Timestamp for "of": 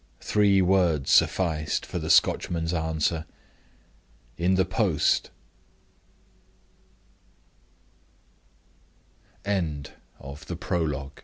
10.19-10.47